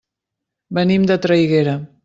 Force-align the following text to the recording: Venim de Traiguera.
Venim 0.79 1.05
de 1.13 1.19
Traiguera. 1.27 1.81